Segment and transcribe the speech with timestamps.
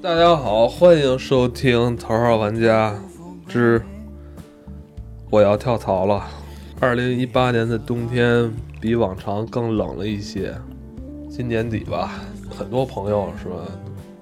[0.00, 2.94] 大家好，欢迎收听《头号玩家
[3.48, 3.82] 之
[5.28, 6.14] 我要跳槽了》。
[6.78, 8.48] 二零一八年的冬天
[8.80, 10.54] 比往常更冷了一些。
[11.28, 13.56] 今年底吧，很多朋友是吧，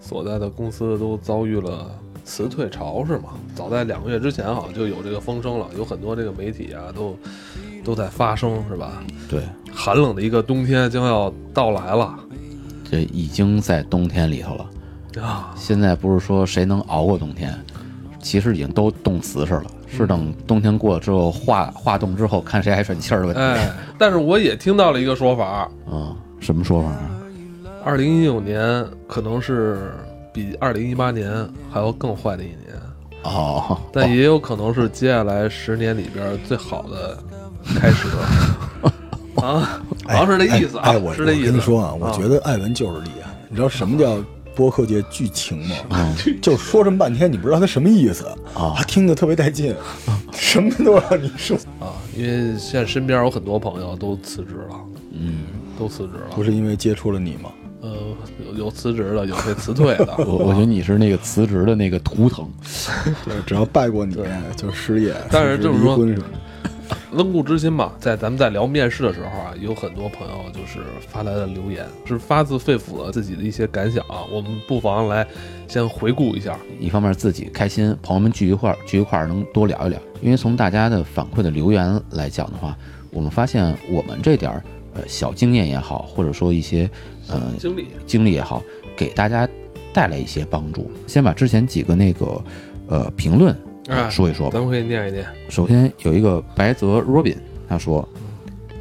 [0.01, 1.91] 所在的公司都遭遇了
[2.25, 3.35] 辞退潮，是吗？
[3.55, 7.15] 早在两个月之前，好像就有这个风声了，有很多这个媒体啊，都
[7.85, 9.05] 都在发声，是吧？
[9.29, 12.19] 对，寒冷的一个冬天将要到来了
[12.91, 14.71] 这已经在冬天里头了。
[15.21, 15.53] 啊！
[15.57, 17.59] 现在不是说谁能熬过冬天，
[18.21, 19.65] 其实已经都冻死实了。
[19.89, 23.41] 是等冬天过了之后化化冻之后，看谁还喘气儿的问题。
[23.41, 27.11] 哎，但是我也听到了一个说法，嗯，什么说法啊？
[27.85, 29.95] 二零一九年可能是
[30.33, 32.59] 比二零一八年还要更坏的一年，
[33.23, 37.17] 哦，但也有可能是接下来十年里边最好的
[37.81, 38.09] 开始。
[39.41, 41.47] 啊，好像是这意思啊，哎，哎我是这意思。
[41.47, 43.31] 我跟你说啊，我啊觉得艾文就是厉害。
[43.49, 44.19] 你知道什么叫
[44.57, 45.77] 播客界剧情吗？
[45.91, 49.75] 嗯就说这么半天，你不知道他什么意思啊听得特别带劲，
[50.33, 51.57] 什么都让你说。
[51.79, 54.77] 啊，因为现在身边有很多朋友都辞职了，
[55.13, 55.45] 嗯，
[55.79, 56.35] 都辞职了。
[56.35, 57.51] 不是因为接触了你吗？
[57.83, 57.93] 呃，
[58.49, 60.15] 有有辞职的，有被辞退的。
[60.27, 62.51] 我我觉得你是那个辞职的那个图腾。
[63.25, 64.17] 对，只要拜过你
[64.57, 66.41] 就失业，但是辞职这么说离婚什么的。
[67.13, 74.27] 温故知新吧，在咱们在聊面试的时候啊，有很多朋友就是发来的留言，是发自肺腑的自己的一些感想啊。
[74.31, 75.25] 我们不妨来
[75.69, 76.59] 先回顾一下。
[76.81, 80.01] 一方面自己开心，朋友们聚一块儿聚一块儿能多聊一聊。
[80.21, 82.77] 因为从大家的反馈的留言来讲的话，
[83.11, 84.63] 我们发现我们这点儿
[84.95, 86.91] 呃小经验也好，或者说一些
[87.29, 88.61] 呃经历经历也好，
[88.97, 89.49] 给大家
[89.93, 90.91] 带来一些帮助。
[91.07, 92.45] 先把之前几个那个
[92.89, 93.57] 呃评论
[93.89, 94.53] 哎说一说吧。
[94.53, 95.25] 咱们可以念一念。
[95.49, 97.37] 首先有一个白泽 Robin，
[97.69, 98.07] 他说：“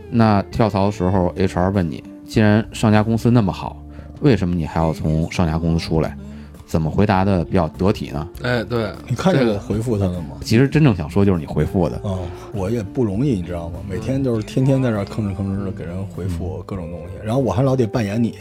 [0.10, 3.82] 那跳槽的时候，HR 问你，既然上家公司那么好，
[4.22, 6.18] 为什么你还要从上家公司出来？
[6.66, 8.28] 怎么回答的比较得体呢？
[8.42, 10.38] 哎，对，你看见这个我回复他了吗？
[10.42, 13.80] 其实真正想说就是你回复的，哦，我也不容易，你知道吗？
[13.88, 18.34] 每天就是天天在这吭哧吭哧的给人回复各种东西，然后我还老得扮演你，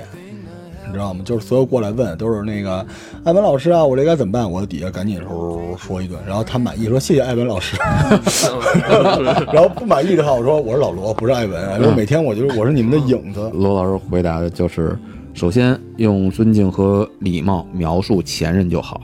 [0.87, 1.21] 你知道吗？
[1.25, 2.84] 就是所有过来问都是那个
[3.25, 4.50] 艾文老师啊，我这该怎么办？
[4.50, 7.77] 我底下赶紧说说一顿，然后他满意说谢谢艾文老师，
[9.53, 14.99] 然后不满意的话我说我是老罗，不是艾文，然后每天我就是我是你们的影子，罗老师回答的就是：
[15.33, 19.01] 首先用尊敬和礼貌描述前任就好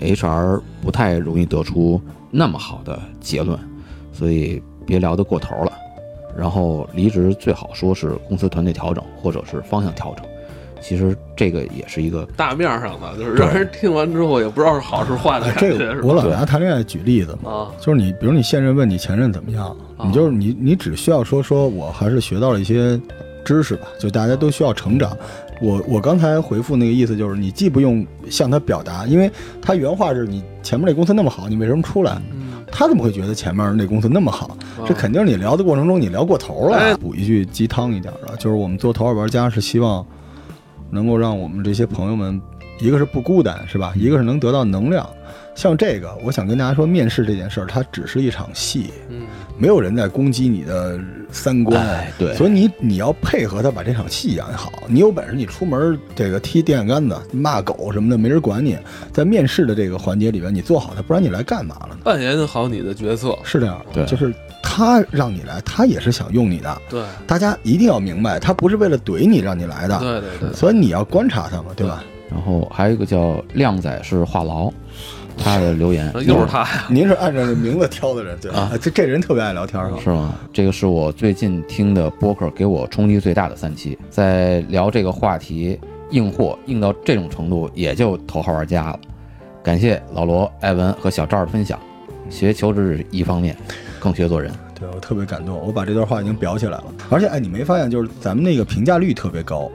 [0.00, 2.00] ，HR 不太容易得出
[2.30, 3.58] 那么好的结论，
[4.12, 5.72] 所以别聊得过头了。
[6.36, 10.24] 然后离职最好说是公司团队调整或者是方向调整，
[10.80, 16.06] 其实这个也是一个大面上的，就是让人听完之后也不知道是好是坏的哎，感觉，这个？
[16.06, 23.00] 我老拿谈恋爱举例子嘛，啊，就是你，比如你现任问你前任怎么样，啊你就是你，你只需要说说我还是学到了一些
[23.44, 25.16] 知识吧，就大家都需要成长。
[25.60, 29.30] 我我刚才回复那个意思就是，你既不用向他表达，因为
[29.60, 32.20] 他原话是你前面那公司那么好，你为什么出来？
[32.32, 34.46] 嗯他怎么会觉得前面那公司那么好？
[34.78, 36.96] 啊这肯定是你聊的过程中你聊过头哎了。
[36.98, 40.06] 补一句鸡汤一点的，就是我们做头号玩家是希望
[40.90, 42.40] 能够让我们这些朋友们，
[42.80, 43.92] 一个是不孤单，是吧？
[43.96, 45.08] 一个是能得到能量。
[45.56, 49.26] 像这个，我想跟大家说，面试这件事儿，它只是一场戏，嗯，
[49.58, 50.98] 没有人在攻击你的
[51.30, 54.72] 三观，哎对所以你你要配合他把这场戏演好。
[54.86, 58.78] 你有本事，你出门这个踢电线杆子、骂狗什么的，没人管你。
[59.12, 61.98] 在面试的这个环节里边，你做好它，不然你来干嘛了呢？
[62.04, 64.32] 扮演好你的角色，是这样，对就是
[64.62, 66.82] 他让你来，他也是想用你的。
[66.88, 72.02] 对，大家一定要明白，他不是为了怼你让你来的，对对对，所以你要观察他嘛，对吧？
[72.30, 74.72] 然后还有一个叫靓仔是话痨，
[75.36, 78.58] 他的留言 又是他呀，您是按照这名字挑的人，对吧？
[78.58, 79.98] 啊这这人特别爱聊天哈。
[80.02, 80.34] 是吗？
[80.52, 83.98] 这个是我最近听的播客，给我冲击最大的三期。
[84.08, 85.76] 在聊这个话题，
[86.10, 89.00] 硬货硬到这种程度，也就头号玩家了。
[89.62, 91.78] 感谢老罗、艾文和小赵的分享。
[92.28, 93.56] 学求职是一方面，
[94.00, 94.50] 更学做人。
[94.78, 96.84] 对我特别感动，我把这段话已经裱起来了。
[97.10, 99.70] 而且，哎，你没发现就是咱们那个评价率特别高？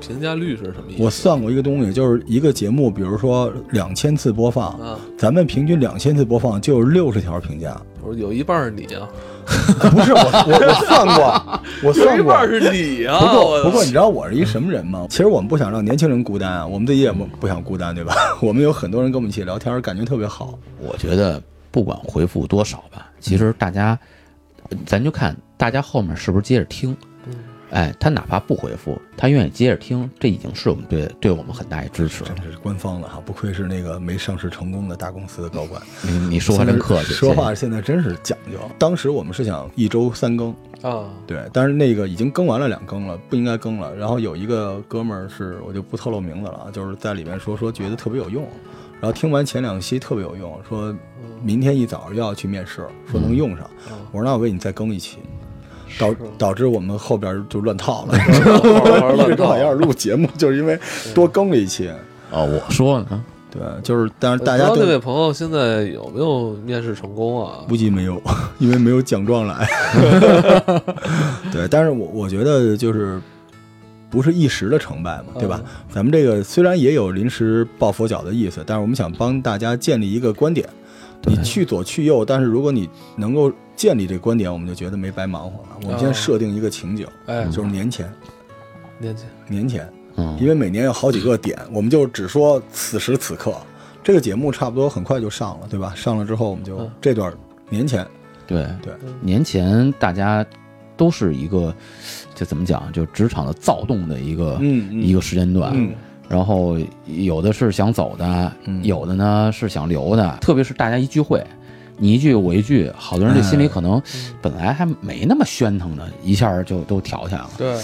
[0.00, 1.02] 评价率是什么意思？
[1.02, 7.76] 我算过一个东西，就是一个节目，比如说两千次播放，啊，咱们平均两千次播放就有六十条评价。
[8.02, 9.08] 我说有一半是你啊，
[9.90, 12.22] 不是我，我我算过，我算过。
[12.22, 13.18] 一半是你啊。
[13.18, 15.06] 不过不过，你知道我是一什么人吗？
[15.10, 18.14] 其实我们不想让年轻人孤单啊，我们自己也不不想孤单，对吧？
[18.40, 20.56] 我们有很多人跟我们一起聊天，感觉特别好。
[20.78, 21.42] 我觉得
[21.76, 23.98] 不管回复多少吧，其实大家，
[24.86, 26.96] 咱就看大家后面是不是接着听。
[27.68, 32.30] 哎，他哪怕不回复，他愿意接着听，这已经是我们对对我们很大一支持了。
[32.42, 35.82] 真是官方的哈，不愧是那个没上市成功的大公司的高管。
[36.02, 38.58] 你你说话真客气， 说话现在真是讲究。
[38.78, 43.94] 当时我们是想一周三更，啊，对，但是那个已经更完了两更了，不应该更了。
[43.94, 48.48] 然后有一个哥们儿是，我就不透露名字了啊，就是在里面说说觉得特别有用，
[49.00, 50.94] 然后听完前两期特别有用，说
[51.42, 53.68] 明天一早又要去面试，说能用上。
[54.10, 55.18] 我说那我给你再更一期，
[55.98, 60.78] 导导致我们后边就乱套了，一直都好像录节目，就是因为
[61.14, 61.90] 多更了一期。
[62.30, 67.58] 哦，我说呢，对，就是但是大家不知道那朋友现在有没有面试成功啊？
[67.68, 68.20] 估计没有，
[68.58, 69.68] 因为没有奖状来。
[71.52, 73.20] 对，但是我我觉得就是
[74.08, 75.60] 不是一时的成败嘛，对吧？
[75.90, 80.68] 咱们这个虽然也有临时抱佛脚的意思，但是我们想帮大家建立一个观点，
[81.26, 85.76] 你去左去右，但是如果你能够建立这个观点，我们就觉得没白忙活了。
[85.82, 88.10] 我们先哦设定一个情景，哎，就是年前，
[88.98, 93.54] 年前，年前，嗯，因为每年有好几个点，我们就只说此时此刻。
[94.04, 95.92] 这个节目差不多很快就上了，对吧？
[95.96, 96.90] 上了之后，我们就嗯。
[97.00, 97.32] 这段
[97.68, 98.06] 年前，
[98.46, 98.64] 对。
[98.80, 98.94] 对。
[99.20, 100.46] 年前大家
[100.96, 101.74] 都是一个，
[102.34, 102.90] 这怎么讲？
[102.92, 104.58] 就职场的躁动的一个、
[104.90, 105.72] 一个时间段。
[105.74, 105.92] 嗯
[106.28, 106.76] 然后
[107.06, 110.36] 有的是想走的，嗯有的呢是想留的。
[110.40, 111.40] 特别是大家一聚会，
[111.98, 114.02] 你一句我一句，好多人这心里可能
[114.42, 117.50] 本来还没那么喧腾的，一下就都挑起来了。
[117.56, 117.76] 对，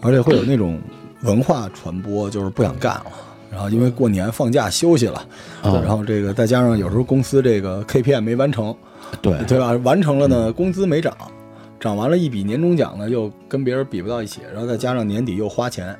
[0.00, 0.80] 而且会有那种
[1.24, 3.06] 文化传播，就是不想干了。
[3.52, 5.22] 然后因为过年放假休息了，
[5.64, 8.74] 嗯然后这个再加上有时候公司这个 KPI 没完成，
[9.20, 9.72] 对对吧？
[9.84, 11.14] 完成了呢，工资没涨，
[11.80, 15.98] 涨完了一笔年终奖呢，又跟别人比不到一起，然后再加上年底又花钱，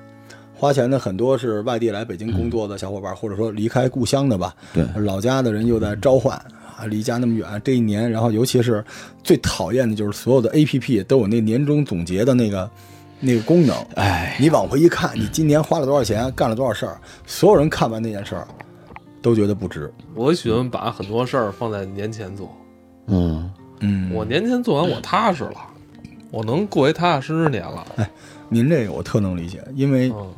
[0.54, 6.36] 花钱的很多是外地来北京工作的小伙伴，或者说离开故乡的吧，对老家的人又在召唤
[6.76, 8.84] 啊，离家那么远，这一年，然后尤其是
[9.24, 12.70] 最讨厌的就是所有的 APP 都有那年终总结的那个
[13.18, 18.46] 那个功能，哎，你往回一看，你今年花了多少钱，干了多少事儿，所有人看完那件事儿，
[19.22, 19.90] 都觉得不值。
[20.14, 22.54] 我喜欢把很多事儿放在年前做，
[23.06, 23.50] 嗯，
[23.80, 24.10] 嗯。
[24.14, 25.56] 我年前做完，我踏实了，
[26.30, 27.86] 我能过一踏踏实实年了。
[27.96, 28.10] 哎
[28.48, 30.34] 您这个我特能理解，因为嗯，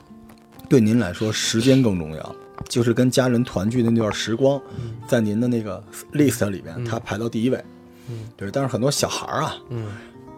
[0.68, 2.36] 对您来说时间更重要，
[2.68, 4.60] 就是跟家人团聚的那段时光，
[5.08, 7.64] 在您的那个 list 里面，它排到第一位。
[8.10, 8.50] 嗯，对。
[8.50, 9.86] 但是很多小孩儿啊，嗯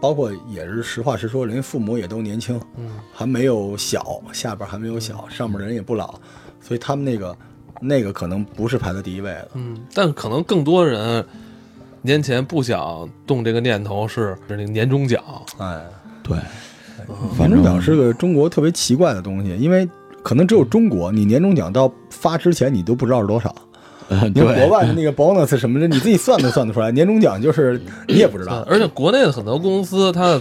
[0.01, 6.21] 包括也是实话实说，人家父母也都年轻，嗯，还没有小，下边还没有小，上面的人也不老，
[6.61, 7.37] 所以他们那个
[7.81, 9.51] 那个可能不是排在第一位的。
[9.55, 11.27] 嗯，但可能更多人
[12.05, 15.23] 年前不想动这个念头是是那个年终奖，
[15.59, 15.83] 哎，
[16.23, 16.37] 对，
[17.39, 19.89] 年终奖是个中国特别奇怪的东西，因为
[20.23, 23.55] 可能只有中国，你年终奖到发之前你都不知道是多少。
[24.11, 26.91] 呃你看国，外的那个 bonus 什么的，你自己算都算得出来。
[26.93, 30.39] 年终奖就是你也不知道，而且国内的很多公司它，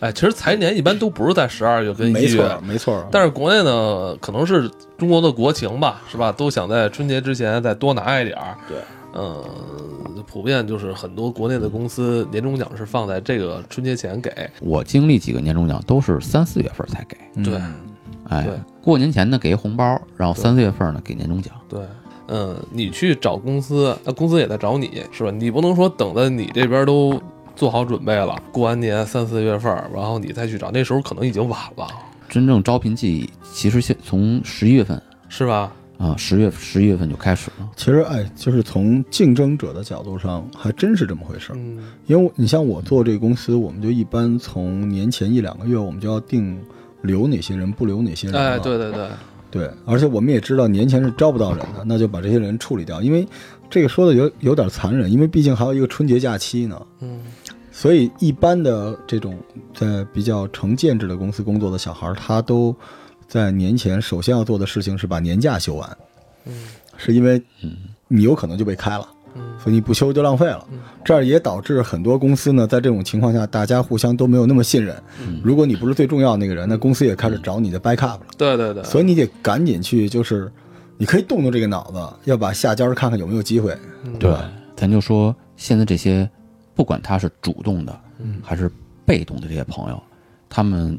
[0.00, 3.06] 哎，其实财年一般都不是在十二月跟没一月错，没错。
[3.12, 6.32] 但是国内呢，可能是中国的国情吧，是吧？
[6.32, 8.56] 都想在春节之前再多拿一点儿。
[8.66, 8.78] 对，
[9.18, 14.30] 嗯，普遍就是很多国内的公司年终奖是放在这个春节前给。
[14.60, 17.74] 我经历几个年终奖都是三四月份才给，对嗯
[18.28, 21.52] 哎对，过年前呢给一红包，然后三四月份呢给年终奖。
[21.68, 21.80] 对，
[22.28, 25.30] 嗯，你去找公司，那公司也在找你，是吧？
[25.30, 27.20] 你不能说等着你这边都
[27.56, 31.88] 做好准备了，过完年三四月份，然后你再去找，那时候可能已经晚了，
[32.28, 35.72] 真正招聘季其实现从十一月份是吧？
[35.98, 37.68] 啊，十月十一月份就开始了。
[37.76, 41.56] 其实哎，就是从竞争者的角度上，还真是这么回事儿。
[41.56, 46.56] 嗯因为你像我做这个公司，我们就一般从年前一两个月，我们就要定
[47.02, 48.40] 留哪些人，不留哪些人。
[48.40, 49.08] 哎，对对对，
[49.50, 53.02] 对，而且我们也知道年前是招不到人的，那就把这些人处理掉。
[53.02, 53.26] 因为
[53.68, 56.80] 这个说的有有点残忍，因为毕竟还有一个春节假期呢。
[57.00, 57.20] 嗯
[57.70, 59.38] 所以一般的这种
[59.72, 62.74] 在比较成建制的公司工作的小孩儿，他都
[63.28, 65.98] 在年前首先要做的事情是把年假休完，
[66.46, 66.52] 嗯。
[66.96, 67.40] 是因为
[68.08, 69.06] 你有可能就被开了，
[69.36, 69.42] 嗯。
[69.56, 70.66] 所以你不休就浪费了。
[71.04, 75.00] 这样也导致很多公司呢，在这种情况下，大家互相都没有那么信任。
[75.42, 78.20] 如果你不是最重要的那个人，那公司也开始找你的 backup 了。
[78.36, 80.50] 对对对，所以你得赶紧去，就是
[80.96, 83.76] 你可以动动这个脑子，要把下家看看有没有机会。
[84.18, 84.34] 对，
[84.74, 86.28] 咱就说现在这些，
[86.74, 88.00] 不管他是主动的，
[88.42, 88.68] 还是
[89.04, 90.02] 被动的这些朋友，
[90.48, 90.98] 他们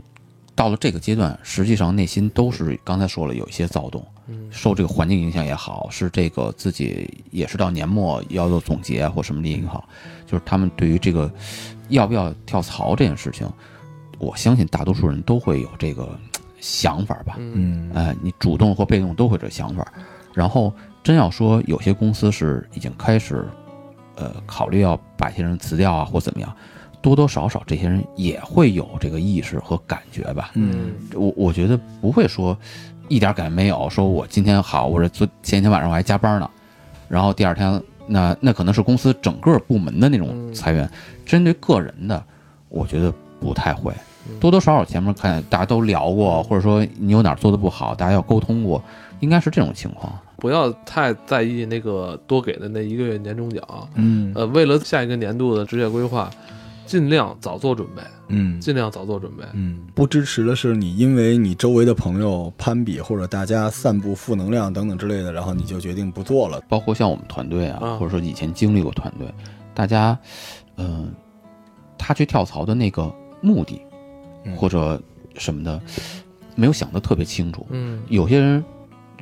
[0.60, 4.06] 到了这个阶段，实际上内心都是刚才说了有一些躁动，
[4.52, 9.88] 受这个环境影响也好，是这个自己也是到年末要做总结或什么的也好，
[10.28, 11.32] 就是他们对于这个
[11.88, 13.50] 要不要跳槽这件事情，
[14.18, 16.20] 我相信大多数人都会有这个
[16.60, 17.36] 想法吧。
[17.38, 19.88] 嗯哎，你主动或被动都会有这想法。
[20.34, 23.48] 然后真要说有些公司是已经开始，
[24.16, 26.54] 呃，考虑要把一些人辞掉啊，或怎么样，
[27.02, 30.52] 多多少少这些人也会有这个意识和感觉吧。
[30.56, 32.58] 嗯我我觉得不会说
[33.08, 36.50] 一点感觉没有，说我今天好，我这昨前一天晚上我还加班呢，
[37.08, 40.90] 然后第二天那那可能是公司整个部门的那种嗯裁员，
[41.26, 42.24] 针对个人的，
[42.68, 43.94] 我觉得不太会。
[44.40, 48.84] 多多少少前面看大家都聊过，或者说你有哪儿做的不好，大家要沟通过，
[49.22, 50.14] 应该是这种情况。
[50.38, 53.64] 不要太在意那个多给的那一个月年终奖。
[53.96, 56.30] 嗯呃，为了下一个年度的职业规划，
[56.90, 59.44] 尽量早做准备，嗯尽量早做准备。
[59.54, 66.60] 嗯，不支持的是你因为你周围的朋友攀比或者大家散布负能量等等之类的，然后你就决定不做了。
[66.68, 69.32] 包括像我们团队啊，啊或者说以前经历过团队，
[69.76, 70.18] 大家，
[70.78, 71.14] 嗯、
[71.96, 73.80] 他去跳槽的那个目的
[74.46, 75.00] 嗯或者
[75.36, 75.80] 什么的，
[76.56, 77.68] 没有想得特别清楚。
[77.70, 78.66] 嗯有些人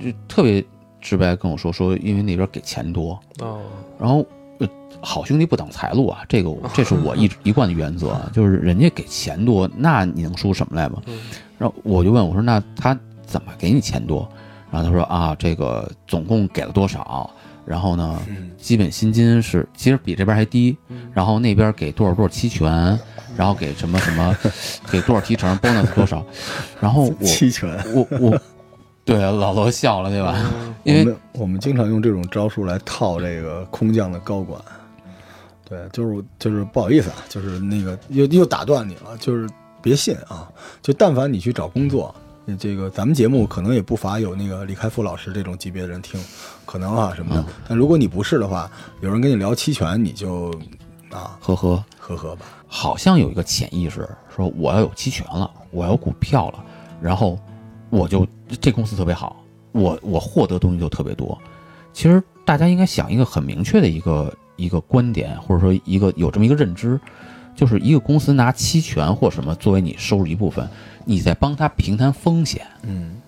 [0.02, 0.64] 就特别
[1.02, 3.62] 直白跟我说，说因为那边给钱多，哦，
[4.00, 4.26] 然后。
[4.60, 4.68] 呃
[5.02, 11.02] 好兄弟不挡财路啊，这个这是我一直 一贯的原则啊，就是人家给钱多，那你能说什么来吧？
[11.06, 11.20] 嗯。
[11.58, 14.28] 然后我就问我说：“那他怎么给你钱多？”
[14.72, 17.30] 然后他说：“啊，这个总共给了多少？
[17.66, 18.52] 然后呢，嗯。
[18.58, 21.10] 基本薪金是其实比这边还低，嗯。
[21.14, 22.98] 然后那边给多少多少期权，
[23.36, 24.36] 然后给什么什么，
[24.92, 26.26] 给多少提成，bonus 多少，
[26.80, 28.42] 然后我 期权，我我，
[29.08, 30.36] 对老罗笑了对吧？
[30.38, 34.62] 嗯因为我们我们经常用这种招数来套这个空降的高管。
[35.68, 39.50] 对，就是就是不好意思啊，就是那个又又打断你了，就是
[39.82, 40.48] 别信啊，
[40.82, 42.16] 就但凡你去找工作，
[42.58, 46.18] 这个咱们节目可能也不乏有那个李开复老师这种级别的人听，
[46.66, 47.44] 可能啊什么的。
[47.68, 48.72] 但如果你不是的话，
[49.02, 50.50] 有人跟你聊期权，你就
[51.12, 52.46] 啊呵呵，呵呵吧。
[52.66, 56.64] 好像有一个潜意识，说我要有期权了，我要股票了，
[57.02, 57.38] 然后
[57.90, 58.28] 我就
[58.62, 61.38] 这公司特别好，我我获得东西就特别多。
[61.94, 67.00] 其实大家应该想一个很明确的一个一个观点，或者说一个有这么一个认知，
[67.56, 70.68] 就是一个公司拿期权或什么作为你收入一部分，
[71.06, 73.22] 你在帮他平摊风险，嗯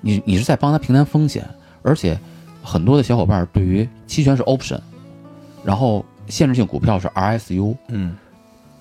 [0.00, 1.48] 你你是在帮他平摊风险，
[1.82, 2.18] 而且
[2.62, 4.80] 很多的小伙伴对于期权是 option，
[5.64, 8.16] 然后限制性股票是 RSU，嗯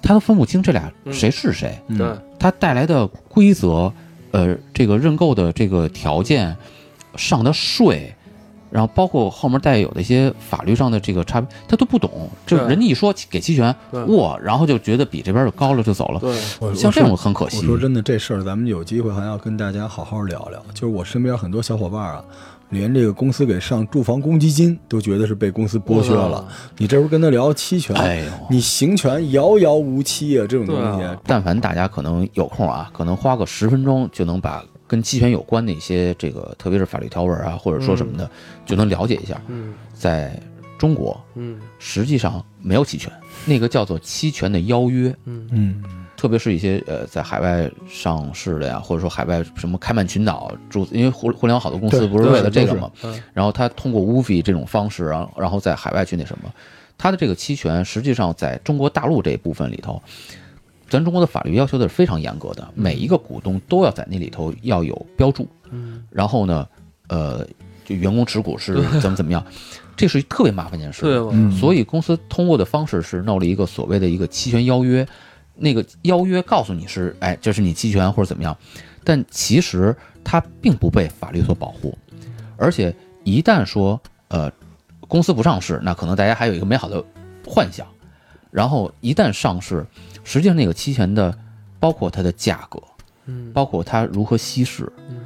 [0.01, 1.77] 他都分不清这俩嗯谁是谁。
[1.88, 3.94] 嗯对，它带来的规则，
[4.32, 6.56] 呃，这个认购的这个条件
[7.16, 8.14] 上的税，
[8.70, 12.30] 然后包括后面带有的一些法律上的这个差别，他都不懂。
[12.46, 16.20] 就人家一说给期权，对哇，然后就觉得比这边就高了就走了。
[16.20, 16.36] 对，
[16.74, 17.64] 像这种很可惜我。
[17.64, 20.64] 说真的，这事儿咱们有机会还要跟大家好好聊聊。
[20.74, 22.24] 就是我身边很多小伙伴啊，
[22.72, 26.48] 连这个公司给上住房公积金都觉得是被公司剥削了。
[26.78, 31.04] 你这时候跟他聊期权，哎，你行权遥遥无期啊，这种东西。
[31.04, 38.30] 啊但凡大家可能有空啊，可能花个十分钟就能把跟期权有关的一些这个，特别是法律条文啊，或者说什么的，
[38.66, 39.40] 就能了解一下。
[39.48, 40.42] 嗯在
[40.78, 43.12] 中国，嗯实际上没有期权，
[43.46, 45.16] 那个叫做期权的邀约。
[45.25, 45.84] 嗯嗯
[46.22, 56.54] 特别是一些呃在海外上市的呀，或者说海外什么开曼群岛注，因为互互联网好多公司不是为了这个嘛，嗯然后他通过 WuFi 这种方式，然后然后在海外去那什么，
[56.96, 60.00] 他的这个期权实际上在中国大陆这一部分里头，
[60.88, 66.04] 咱中国的法律要求的是非常严格的，每一个股东都要在那里头要有标注，嗯。
[66.12, 66.68] 然后呢，
[67.08, 67.44] 呃，
[67.84, 69.44] 就员工持股是 怎么怎么样，
[69.98, 71.01] 这是一特别麻烦一件事。
[71.51, 75.04] 所以公司通过的方式是闹了一个所谓的一个期权邀约，
[75.62, 78.58] 那个邀约告诉你是，哎，这是你期权或者怎么样，
[79.03, 81.96] 但其实它并不被法律所保护，
[82.58, 84.51] 而且一旦说呃
[85.08, 87.03] 公司不上市，那可能大家还有一个美好的
[87.46, 87.86] 幻想，
[88.50, 89.86] 然后一旦上市，
[90.24, 91.38] 实际上那个期权的
[91.80, 92.82] 包括它的价格，
[93.27, 95.24] 嗯包括它如何稀释嗯，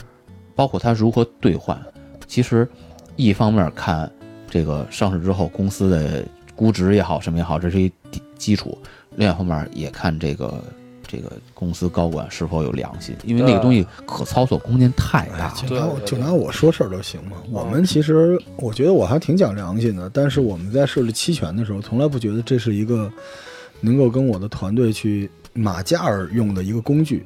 [0.53, 1.81] 包括它如何兑换，
[2.27, 2.67] 其实
[3.15, 4.11] 一方面看
[4.49, 6.25] 这个上市之后公司的
[6.55, 8.77] 估值也好，什么也好，这是一底基础；
[9.15, 10.63] 另外一方面也看这个
[11.07, 15.53] 这个公司高管是否有良心，因为那个东西可操作空间太大了。
[15.67, 17.37] 就拿就拿我说事儿都行嘛。
[17.49, 23.11] 我们其实我觉得我还挺讲良心的，但是我们在设置期权的时候，从来不觉得这是一个
[23.81, 27.25] 能够跟我的团队去马甲儿用的一个工具。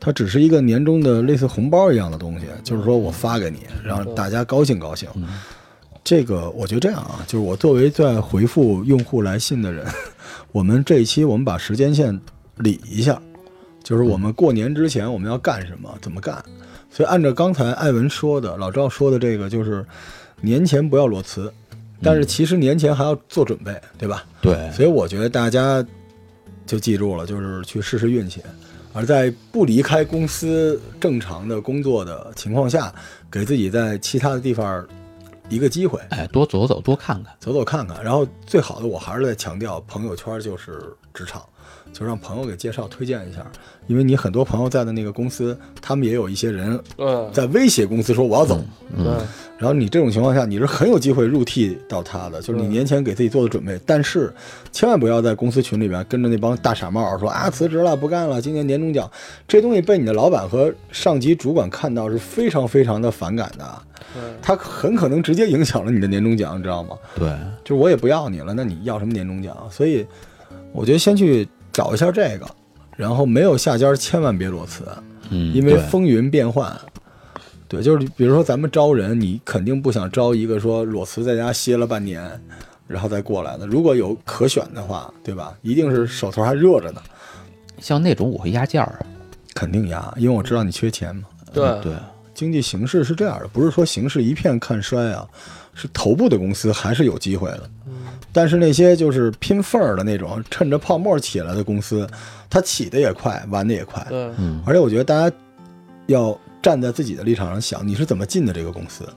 [0.00, 5.08] 它只是一个年终的类似红包一样的东西，就是说我发给你，让大家高兴高兴。
[6.04, 9.86] 嗯这个我觉得这样啊，就是我作为在回复用户来信的人，
[10.52, 12.20] 我们这一期我们把时间线
[12.58, 13.18] 理一下，
[13.82, 16.44] 就是我们过年之前我们要干什么，怎么干。
[16.90, 19.82] 所以按照刚才艾文说的，老赵说的这个，就是
[20.42, 21.50] 年前不要裸辞，
[22.02, 24.24] 但是其实年前还要做准备，对吧？
[24.42, 25.82] 对，所以我觉得大家
[26.66, 28.42] 就记住了，就是去试试运气，
[28.92, 32.94] 而在不离开公司正常的工作的情况下，
[33.30, 34.86] 给自己在其他的地方
[35.48, 37.34] 一个机会，哎，多走走，多看看。
[37.38, 38.02] 走走看看。
[38.02, 41.44] 然后最好的，我还是在强调，朋友圈就是职场，
[41.92, 43.44] 就让朋友给介绍推荐一下，
[43.86, 46.78] 因为你很多朋友在的那个公司，他们也有一些人
[47.32, 48.60] 在威胁公司说我要走，
[48.96, 49.16] 嗯，
[49.58, 54.32] 然后你这种情况下，你是很有机会入替到他的，就是你年前给自己做的准备，但是
[54.72, 59.08] 千万不要在公司群里边跟着那帮大傻帽说啊辞职了不干了，今年年终奖。
[59.46, 64.22] 这东西被你的老板和上级主管看到是非常非常的反感的，对。
[64.42, 66.96] 他很可能直接影响了你的年终奖，你知道吗？
[67.14, 67.28] 对，
[67.62, 69.56] 就是我也不要你了，那你要什么年终奖？
[69.70, 70.04] 所以
[70.74, 72.46] 我觉得先去找一下这个，
[72.96, 74.82] 然后没有下家千万别裸辞，
[75.30, 76.76] 嗯，因为风云变幻。
[77.68, 82.28] 对，就是比如说咱们招人，你肯定不想招一个说裸辞在家歇了半年，
[82.88, 83.66] 然后再过来的。
[83.68, 85.56] 如果有可选的话，对吧？
[85.62, 87.00] 一定是手头还热着呢，
[87.80, 89.06] 像那种我会压价儿啊，
[89.54, 91.22] 肯定压，因为我知道你缺钱嘛。
[91.52, 91.92] 对嗯对，
[92.34, 95.26] 经济形势是这样的，不是说形势一片看衰啊，
[95.72, 97.70] 是头部的公司还是有机会的。
[98.34, 102.06] 但是那些就是拼缝儿的那种，趁着泡沫起来的公司，
[102.50, 104.04] 它起的也快，玩的也快。
[104.10, 105.34] 对嗯，而且我觉得大家
[106.06, 109.08] 要站在自己的立场上想，你是怎么进的这个公司？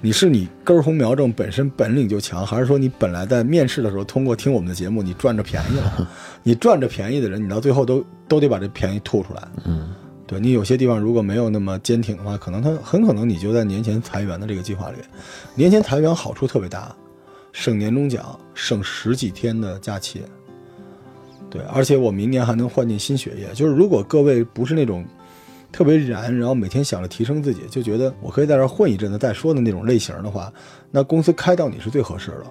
[0.00, 6.08] 你是你根红苗正本身本领就强，还是说你本来在面试的时候通过听我们的节目你赚着便宜了？
[6.44, 9.42] 你赚着便宜的人，你到最后都都得把这便宜吐出来。
[9.64, 9.88] 嗯，
[10.24, 14.98] 对你有些地方如果没有那么坚挺的话，可能他很可能你就在年前裁员的这个计划里。
[15.56, 16.94] 年前裁员好处特别大，
[17.52, 20.22] 省年终奖，省十几天的假期。
[21.50, 23.48] 对，而且我明年还能换进新血液。
[23.54, 25.04] 就是如果各位不是那种
[25.72, 30.52] 特别燃，然后每天想着提升自己，就觉得我可以在这混一阵子再说的那种类型的话，
[30.90, 32.44] 那公司开到你是最合适的，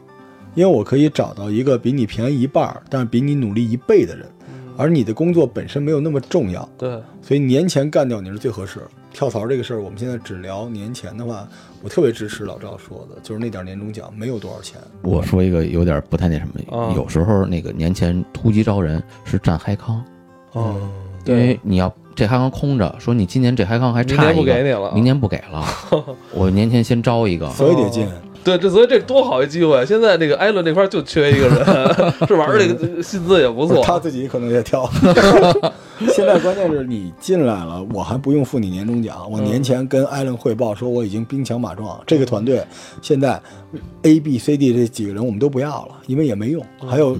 [0.55, 4.27] 因为我可以找到一个比你便宜一半，但是比你努力一倍的人，
[4.75, 6.89] 而你的工作本身没有那么重要，对，
[7.21, 8.81] 所以年前干掉你是最合适。
[9.17, 11.47] 跳槽这个事儿，我们现在只聊年前的话，
[11.81, 14.79] 我特别支持老赵说的，就是那点年终奖没有多少钱。
[15.01, 20.05] 我说一个有点不太那什么，啊有时候那个年前突击招人是占嗨康，
[20.53, 20.87] 嗯，
[21.25, 25.65] 因为你要这嗨康空着，说你今年这嗨康还差一个，不给你了，明年不给了，
[26.31, 28.07] 我年前先招一个，所以得进。
[28.47, 29.85] 对，这所以这多好一机会！
[29.85, 31.57] 现在这个艾伦那块儿就缺一个人，
[32.25, 32.45] 是吧？
[32.47, 33.83] 而且这个薪资也不错。
[33.83, 34.89] 他自己可能也跳。
[36.13, 39.29] 现在关键是你进来了，我还不用付你年终奖。
[39.29, 42.63] 我年前跟艾伦汇报说我已经兵强马壮，这个团队
[43.01, 43.37] 现在
[44.03, 46.65] A、B、C、D 这几个人我们都不要了，因为也没用。
[46.87, 47.17] 还有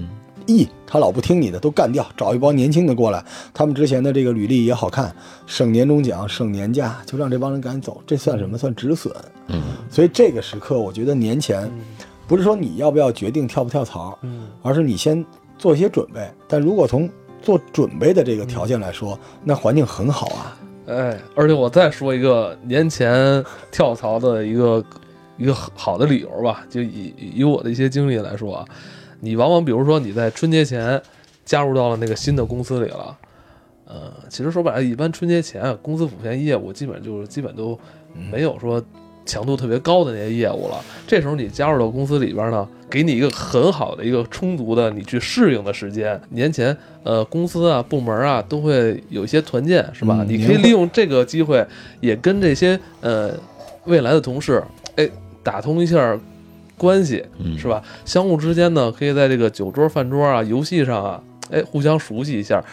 [0.48, 3.22] E，他老不听你的，都干掉，找一帮年轻的过来。
[3.52, 5.14] 他们之前的这个履历也好看，
[5.46, 8.02] 省年终奖、省年假，就让这帮人赶紧走。
[8.06, 8.56] 这算什么？
[8.56, 9.14] 算止损。
[9.48, 11.70] 嗯，所以这个时刻，我觉得年前
[12.26, 15.24] 不是说你要不要决定跳不跳槽，嗯，而是你先
[15.58, 16.26] 做一些准备。
[16.48, 17.08] 但如果从
[17.42, 20.58] 做准备的这个条件来说，那环境很好啊。
[20.86, 24.82] 哎，而且我再说一个年前跳槽的一个
[25.36, 28.64] 一个好的理由吧，就以以我的一些经历来说啊，
[29.20, 31.00] 你往往比如说你在春节前
[31.44, 33.16] 加入到了那个新的公司里了，
[33.86, 37.78] 呃，其实说白了，一般春节前啊公司普遍业务基本就是基本都
[38.30, 38.82] 没有说
[39.24, 40.82] 强度特别高的那些业务了。
[41.06, 46.18] 这时候你加入到公司里边呢，给你一个很好的一个充足的你去适应的时间。
[46.30, 50.16] 年前，呃，公司啊、部门啊都会有一些团建，是吧？
[50.20, 51.66] 嗯你可以利用这个机会，
[52.00, 53.32] 也跟这些呃
[53.84, 54.62] 未来的同事，
[54.96, 55.08] 哎，
[55.42, 56.18] 打通一下
[56.78, 57.82] 关系，嗯是吧？
[58.06, 62.64] 相互之间呢，可以在这个酒桌、饭桌啊、游戏上啊，哎，互相熟悉一下。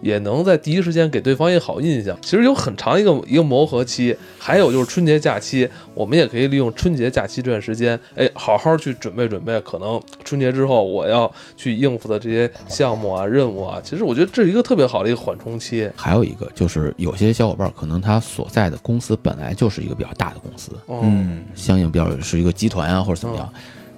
[0.00, 2.16] 也能在第一时间给对方一个好印象。
[2.22, 9.60] 其实有很长一个一个磨合期，还有就是春节假期，我们也可以利用春节假期这段时间，哎，好好去准备准备。
[9.60, 15.90] 可能春节之后我要去应付的这些项目啊、任务啊，其实我觉得这是一个特别好的一个缓冲期。
[15.94, 23.52] 还有一个就是有些小伙伴可能他所在的公司本来就是一个比较大的公司，嗯嗯，相应比较是一个集团啊或者怎么样，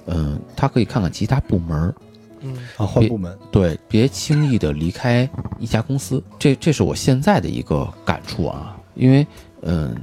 [0.06, 1.94] 嗯，他可以看看其他部门儿，
[2.42, 5.28] 嗯啊，换部门，对，别轻易的离开
[5.58, 9.26] 一家公司，这这是我现在的一个感触啊，因为
[9.62, 9.94] 嗯。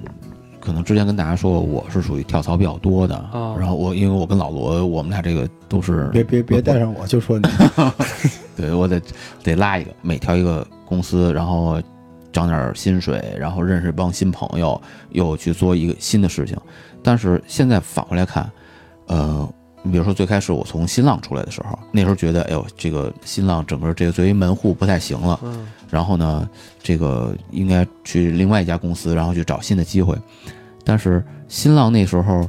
[0.62, 7.48] 可能之前跟大家说过，我是属于跳槽比较多的，啊然后我因为我跟老罗，我们俩这个都是别别别带上我，就说你
[8.58, 9.02] 对我得
[9.42, 11.82] 得拉一个，每跳一个公司，然后
[12.34, 14.80] 涨点薪水，然后认识一帮新朋友，
[15.12, 16.58] 又去做一个新的事情。
[17.02, 18.52] 但是现在反过来看，
[19.08, 19.50] 呃，
[19.82, 26.48] 你比如说最开始我从新浪出来的时候，那时候觉得，哎呦，这个新浪整个这个作为门户不太行了，嗯然后呢，
[26.84, 30.16] 这个应该去另外一家公司，然后去找新的机会。
[30.84, 32.48] 但是新浪那时候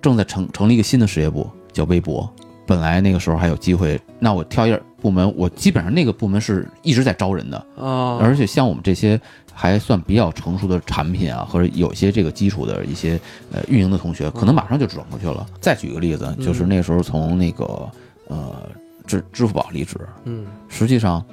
[0.00, 2.30] 正在成成立一个新的事业部，叫微博。
[2.66, 9.20] 本来那个时候还有机会，那我跳一下部门，我基本上那个部门是一直在招人的，啊，而且像我们这些
[9.52, 13.18] 还算比较成熟的产品啊，或者有些这个基础的一些
[13.52, 15.46] 呃运营的同学，可能马上就转过去了。
[15.60, 17.88] 再举个例子，就是那时候从那个
[18.28, 18.68] 呃
[19.06, 21.24] 支支付宝离职，嗯实际上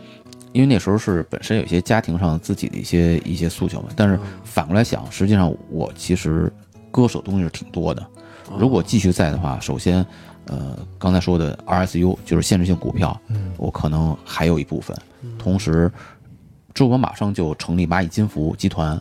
[0.52, 3.88] 因为那时候是本身有些家庭上自己的一些一些诉求嘛。
[3.96, 6.52] 但是反过来想，实际上我其实
[6.92, 8.06] 割舍东西是挺多的。
[8.60, 10.06] 如果继续在的话，首先，
[10.48, 13.20] 呃，刚才说的 RSU 就是限制性股票，
[13.58, 14.96] 我可能还有一部分。
[15.40, 15.92] 同时，
[16.74, 19.00] 支付宝马上就成立蚂蚁金服集团，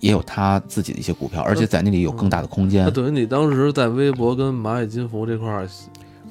[0.00, 2.90] 也有他自己的一些股票，而且在那里有更大的空间那。
[2.90, 5.68] 等于你当时在微博跟蚂蚁金服这块儿，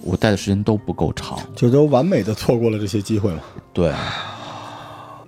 [0.02, 3.40] 我待的时间都不够长，就都完美的错过了这些机会嘛。
[3.72, 3.94] 对，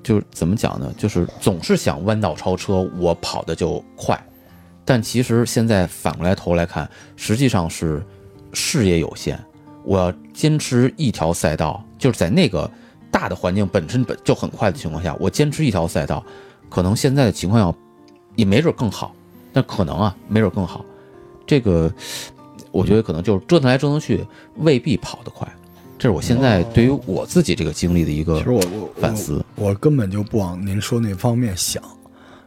[0.04, 0.94] 就是怎么讲呢？
[0.98, 4.22] 就是总是想弯道超车，我跑的就快，
[4.84, 8.06] 但其实现在反过来头来看，实际上是
[8.56, 9.38] 视野有限，
[9.84, 12.70] 我要坚持一条赛道，就是在那个
[13.12, 16.26] 大的环境本身本就很快的情况下，我坚持一条赛道，
[16.70, 17.76] 可能现在的情况要
[18.36, 19.14] 也没准更好，
[19.54, 20.84] 但可能啊，没准更好。
[21.46, 21.94] 这个
[22.72, 24.26] 我觉得可能就是折腾来折腾去，
[24.58, 25.48] 未必跑得快。
[25.98, 29.44] 这是我现在对于我自己这个经历的一个其实我我反思。
[29.56, 31.82] 我根本就不往您说那方面想，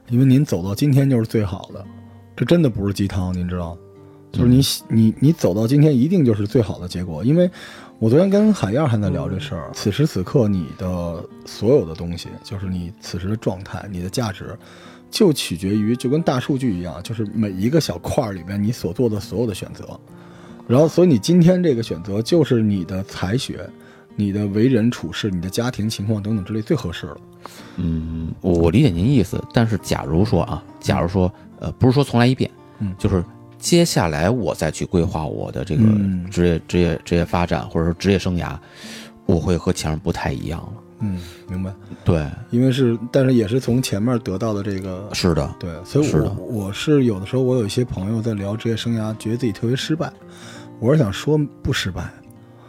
[0.09, 1.83] 因为您走到今天就是最好的，
[2.37, 3.77] 这真的不是鸡汤，您知道？
[4.31, 7.51] 就是你你你走到今天一定就是最好的结果，因为
[7.99, 9.71] 我昨天跟海燕还在聊这事儿。
[9.73, 14.57] 此时此刻，你的所有的东西，就是你此时的状态，你的价值，
[15.11, 19.99] 就取决于就跟大数据一样，就是每一个小块儿里面你所做的所有的选择。
[20.67, 23.69] 然后，所以你今天这个选择就是你的才学、
[24.15, 27.17] 你的为人处事、你的家庭情况等等之类最合适了。
[27.77, 33.25] 嗯，我我理解您意思，但是假如说啊，假如说呃，不是说从来一遍，嗯就是
[33.59, 36.29] 接下来我再去规划我的这个嗯。
[36.31, 38.57] 职业、职业职业发展或者说职业生涯，
[39.27, 40.73] 我会和前面不太一样了。
[41.01, 41.73] 嗯，明白。
[42.05, 46.33] 对，因为是，但是也是从前面得到的这个，是的，对，所以是的。
[46.39, 50.13] 我我是有的时候我有一些朋友在聊职业生涯，觉得自己特别失败，
[50.81, 52.09] 我是想说不失败，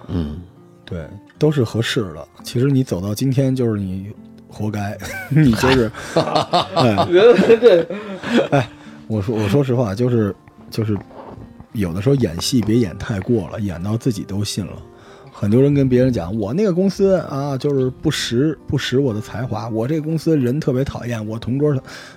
[0.10, 0.39] 嗯，
[0.86, 1.08] 对，
[1.39, 2.28] 都是合适的。
[2.43, 4.12] 其实你走到今天就是你
[4.47, 4.95] 活该，
[5.30, 5.91] 你就是，
[6.75, 8.63] 哎，觉得这
[9.08, 10.36] 我说我说实话，就是
[10.69, 10.97] 就是
[11.73, 14.73] 有的时候演戏别演太过了，演到自己都信了。
[15.32, 21.73] 很多人跟别人讲，我那个公司啊，就是不识不识我的才华，我这个公司人特别讨厌，我同桌，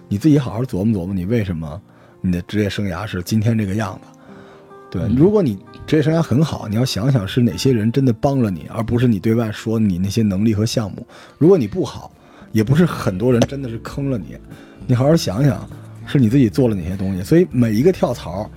[0.09, 1.81] 你自己好好琢磨琢磨，你为什么
[2.21, 4.09] 你的职业生涯是今天这个样子？
[4.91, 11.07] 对，如果你职业生涯很好，你要想想是哪些人真的帮了你，而不是你对外说你那些能力和项目。
[11.39, 12.11] 如果你不好，
[12.51, 14.37] 也不是很多人真的是坑了你，
[14.87, 15.67] 你好好想想，
[16.07, 17.23] 是你自己做了哪些东西。
[17.23, 18.51] 所以每一个跳槽，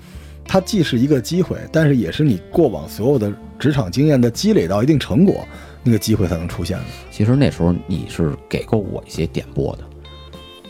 [0.45, 5.45] 它既是一个机会，但是也是你过往所有的职场经验的积累到一定成果，
[5.84, 6.84] 那个机会才能出现的。
[7.12, 9.84] 其实那时候你是给过我一些点拨的，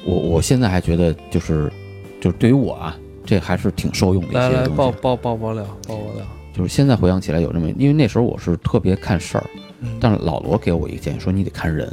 [0.05, 1.71] 我我现在还觉得就是
[2.21, 4.55] 就是对于我啊，这还是挺受用的一些东西。
[4.57, 6.25] 来爆爆爆爆料，爆爆料。
[6.53, 9.43] 就是现在回想起来有这么，因为那时候我是特别看事儿，
[9.99, 11.91] 但是老罗给我一个建议说你得看人，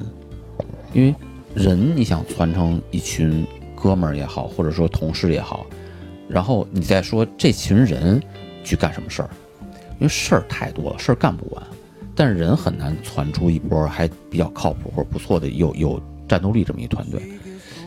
[0.93, 1.13] 因为
[1.53, 3.45] 人你想传承一群
[3.83, 5.67] 哥们儿也好，或者说同事也好，
[6.29, 8.23] 然后你再说这群人
[8.63, 9.31] 去干什么事儿，
[9.99, 11.63] 因为事儿太多了，事儿干不完，
[12.15, 17.21] 但是人很难攒出一波还比较靠谱或者不错的有有战斗力这么一团队。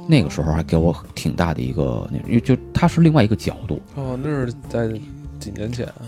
[0.08, 4.88] 那个时候还给我挺大的一个，那因为就他是另外一个角度，哦，那是在
[5.40, 6.04] 几年前啊，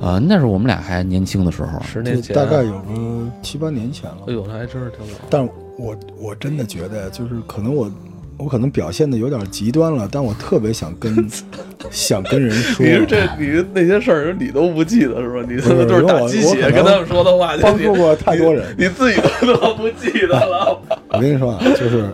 [0.00, 4.32] 呃，那是我们俩还年轻的时候，十年前，大概有个七八年前了哎。
[4.32, 5.18] 呦，那还真是挺早。
[5.28, 5.44] 但
[5.76, 7.90] 我我真的觉得，就是可能我
[8.36, 11.28] 我可能表现的有点极端了，但我特别想跟
[11.90, 15.46] 想跟人说你，是这你那些事儿你都不记得是吧？
[15.48, 18.74] 你他妈是都是鸡血跟他们说的话，你帮助过太多人。
[18.78, 20.80] 你自己都不记得了。
[21.12, 22.10] 我跟你说啊，就是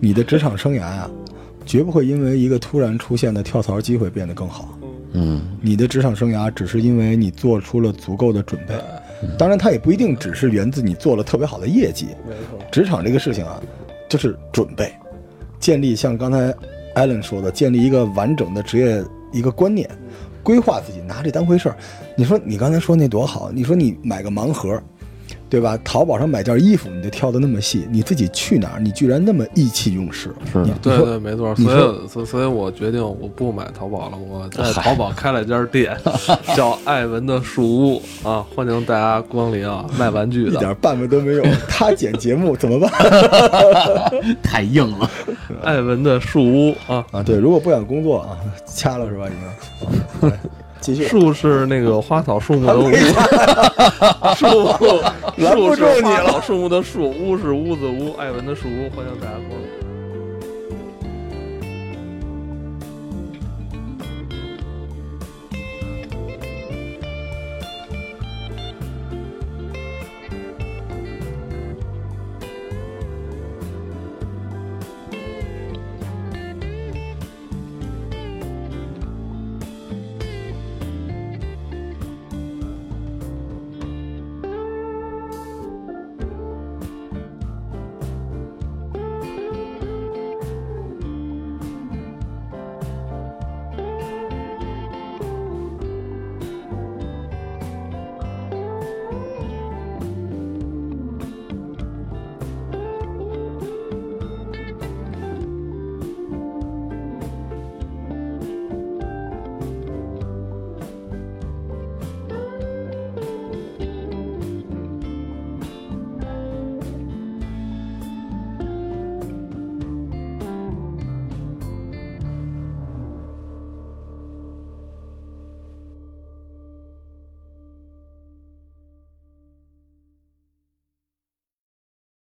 [0.00, 1.10] 你的职场生涯呀、
[1.66, 4.78] 绝不会因为一个突然出现的跳槽机会变得更好。
[5.12, 5.40] 嗯。
[5.60, 8.74] 你的职场生涯只是因为你做出了足够的准备，
[9.38, 12.08] 当然它也不一定只是源自你做了特别好的业绩。
[12.26, 13.60] 没错，职场这个事情啊，
[14.08, 14.92] 就是准备，
[15.62, 16.52] 建立像刚才
[16.94, 19.88] 艾伦说的，建立一个完整的职业一个观念，
[20.42, 21.76] 规划自己，拿这当回事儿。
[22.16, 24.82] 你说你刚才说那多好，你说你买个盲盒，
[25.48, 25.78] 对吧？
[25.84, 30.34] 淘宝上买件衣服，你就挑的那么细，你自己去哪儿，你居然那么意气用事。
[30.52, 31.54] 是对对，没错。
[31.54, 35.96] 所以所所以，我决定我不买淘宝了，我在淘宝开了一家店，
[36.56, 40.52] 叫艾文的树屋啊，欢迎大家光临啊，卖玩具的。
[40.56, 42.90] 一点办法都没有，他剪节目怎么办
[44.42, 45.10] 太硬了。
[45.62, 47.22] 艾文的树屋啊，啊？
[47.22, 49.26] 对，如果不想工作啊，掐了是吧？
[49.26, 50.32] 已经，对
[50.80, 51.04] 继续。
[51.06, 52.90] 树是那个花草树木的屋，
[54.34, 54.46] 树
[55.36, 59.71] 树是花草树木的树，屋是屋子屋，艾文的树屋，欢迎大家光临。